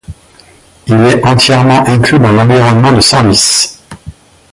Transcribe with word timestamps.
Il 0.87 0.95
est 1.01 1.23
entièrement 1.23 1.87
inclus 1.87 2.17
dans 2.17 2.31
l'arrondissement 2.31 2.91
de 2.91 3.01
Senlis. 3.01 3.77